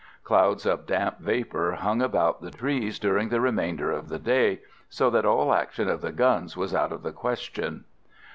Clouds 0.23 0.65
of 0.65 0.87
damp 0.87 1.19
vapour 1.19 1.73
hung 1.73 2.01
about 2.01 2.41
the 2.41 2.49
trees 2.49 2.97
during 2.97 3.29
the 3.29 3.39
remainder 3.39 3.91
of 3.91 4.09
the 4.09 4.17
day, 4.17 4.61
so 4.89 5.11
that 5.11 5.27
all 5.27 5.53
action 5.53 5.87
of 5.87 6.01
the 6.01 6.11
guns 6.11 6.57
was 6.57 6.73
out 6.73 6.91
of 6.91 7.03
the 7.03 7.11
question. 7.11 7.85